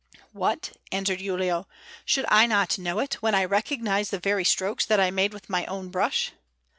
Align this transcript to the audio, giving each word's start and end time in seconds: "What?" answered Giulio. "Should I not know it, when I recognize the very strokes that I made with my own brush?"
"What?" 0.31 0.71
answered 0.91 1.19
Giulio. 1.19 1.67
"Should 2.05 2.25
I 2.29 2.47
not 2.47 2.79
know 2.79 2.97
it, 2.97 3.21
when 3.21 3.35
I 3.35 3.45
recognize 3.45 4.09
the 4.09 4.17
very 4.17 4.43
strokes 4.43 4.83
that 4.83 4.99
I 4.99 5.11
made 5.11 5.31
with 5.31 5.47
my 5.47 5.63
own 5.67 5.89
brush?" 5.89 6.31